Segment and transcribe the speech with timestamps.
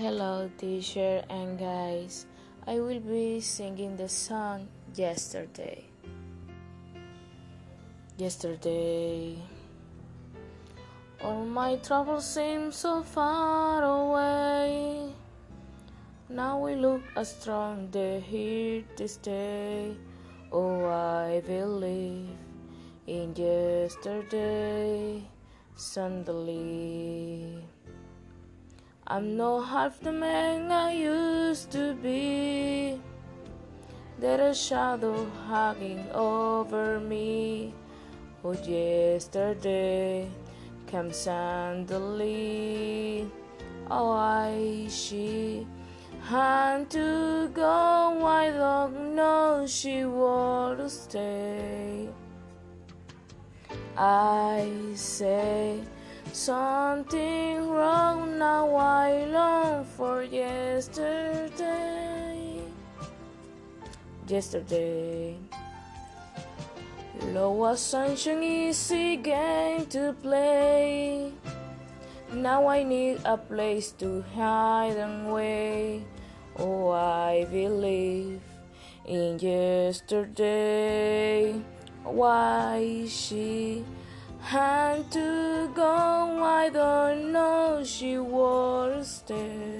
[0.00, 2.24] Hello, teacher and guys.
[2.66, 5.84] I will be singing the song Yesterday.
[8.16, 9.36] Yesterday,
[11.20, 15.12] all my troubles seem so far away.
[16.30, 19.94] Now we look as strong, they're here to stay.
[20.50, 22.40] Oh, I believe
[23.06, 25.20] in yesterday.
[25.76, 27.68] Suddenly.
[29.12, 33.00] I'm not half the man I used to be.
[34.20, 37.74] There's a shadow hanging over me.
[38.44, 40.28] Oh, yesterday
[40.86, 41.92] came suddenly.
[43.90, 45.66] Oh, I she
[46.22, 48.24] had to go.
[48.24, 52.08] I don't know she would stay.
[53.96, 55.80] I say.
[56.32, 58.39] Something wrong
[60.80, 62.64] yesterday.
[64.26, 65.36] Yesterday.
[67.76, 71.32] Such an easy game to play.
[72.32, 76.02] Now I need a place to hide and away.
[76.56, 78.40] Oh, I believe
[79.04, 80.72] in yesterday.
[82.04, 83.84] Why she
[84.40, 89.79] had to go, I don't know she was stay.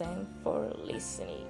[0.00, 1.44] Thanks for listening.